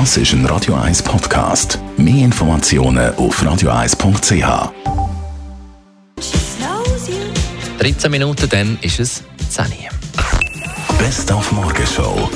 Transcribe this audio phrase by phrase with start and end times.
[0.00, 1.78] Das ist ein Radio 1 Podcast.
[1.96, 4.72] Mehr Informationen auf radio1.ch.
[7.78, 10.98] 13 Minuten, dann ist es 10 Uhr.
[10.98, 12.28] Best auf Morgenshow.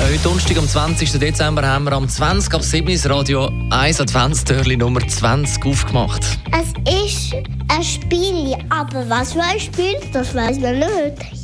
[0.00, 1.18] Heute Donnerstag, am 20.
[1.18, 6.22] Dezember, haben wir am 20 ab 7 das Radio 1 Adventstürli Nummer 20 aufgemacht.
[6.52, 6.68] Es
[7.04, 7.34] ist
[7.66, 11.37] ein Spiel, aber was für ein Spiel, das weiß man nicht.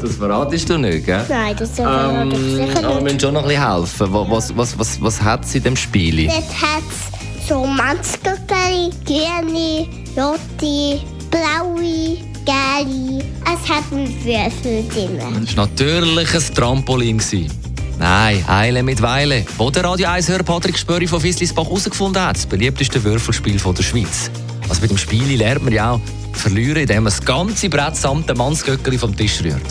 [0.00, 1.24] Das verratest du nicht, gell?
[1.28, 3.02] Nein, das ähm, Ähm, ich sicher aber wir nicht.
[3.04, 4.12] müssen schon noch ein bisschen helfen.
[4.12, 6.26] Wa- Was, was, was, was hat es in dem Spiel?
[6.26, 13.24] Dort hat es so Manzgöckeli, grüne, rote, blaue, gelbe.
[13.44, 15.18] Es hat einen Würfel drin.
[15.44, 17.18] Das war natürlich ein Trampolin.
[17.18, 17.50] gewesen.
[17.98, 19.44] Nein, Eile mit Weile.
[19.58, 23.82] Wo der Radio 1-Hörer Patrick Spöri von Fisslisbach herausgefunden hat, das beliebteste Würfelspiel von der
[23.84, 24.30] Schweiz.
[24.68, 26.00] Also mit dem Spiel lernt man ja auch
[26.42, 29.62] verlieren, indem man das ganze Brett samt dem Mannsgöckeli vom Tisch rührt.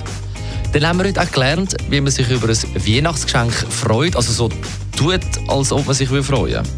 [0.71, 2.57] Dann haben wir heute auch gelernt, wie man sich über ein
[2.87, 4.15] Weihnachtsgeschenk freut.
[4.15, 4.49] Also so
[4.95, 6.63] tut, als ob man sich freuen würde.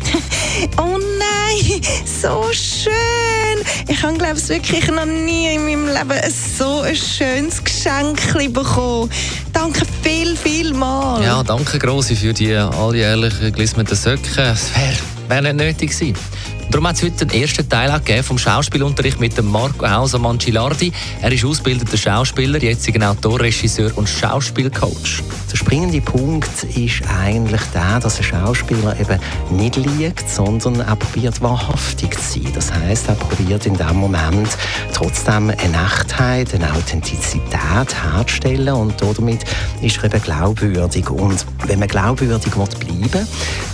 [0.77, 2.93] Oh nein, so schön!
[3.87, 6.21] Ich habe, glaube ich, wirklich noch nie in meinem Leben
[6.57, 9.09] so ein schönes Geschenk bekommen.
[9.51, 11.23] Danke viel, viel mal.
[11.23, 14.43] Ja, danke Grossi für die alljährlich gelismeten Söcken.
[14.43, 14.97] Es wäre
[15.27, 16.15] wär nicht nötig gewesen.
[16.73, 20.91] Darum hat es heute den ersten Teil auch vom Schauspielunterricht mit dem Marco Hauser Mancilardi.
[21.21, 25.21] Er ist ausgebildeter Schauspieler, jetziger Autor, Regisseur und Schauspielcoach.
[25.51, 29.19] Der springende Punkt ist eigentlich der, dass ein Schauspieler eben
[29.51, 32.51] nicht liegt, sondern er probiert wahrhaftig zu sein.
[32.53, 34.49] Das heißt, er probiert in dem Moment
[34.93, 39.43] trotzdem eine Echtheit, eine Authentizität herzustellen und damit
[39.81, 41.09] ist er eben glaubwürdig.
[41.09, 43.27] Und wenn man glaubwürdig will bleiben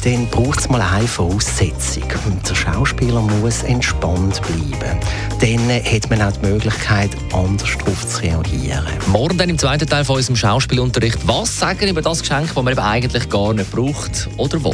[0.04, 2.04] dann braucht es mal eine Voraussetzung.
[2.48, 5.00] Der Schauspieler muss entspannt bleiben.
[5.42, 8.86] Dann hat man auch die Möglichkeit, anders darauf zu reagieren.
[9.08, 11.20] Morgen dann im zweiten Teil von unserem Schauspielunterricht.
[11.28, 14.74] Was sagen über das Geschenk, das man eben eigentlich gar nicht braucht oder will?